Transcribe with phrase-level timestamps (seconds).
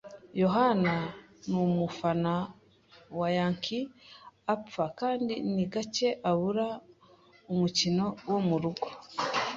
[0.41, 0.95] yohani
[1.49, 2.33] numufana
[3.19, 3.91] wa Yankees
[4.53, 6.67] apfa, kandi ni gake abura
[7.51, 8.87] umukino wo murugo.